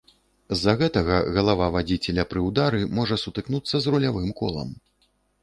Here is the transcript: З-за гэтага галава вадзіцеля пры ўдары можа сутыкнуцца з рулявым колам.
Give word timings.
З-за 0.55 0.73
гэтага 0.79 1.17
галава 1.35 1.67
вадзіцеля 1.75 2.25
пры 2.31 2.39
ўдары 2.47 2.81
можа 3.01 3.19
сутыкнуцца 3.27 3.75
з 3.85 3.95
рулявым 3.97 4.35
колам. 4.43 4.75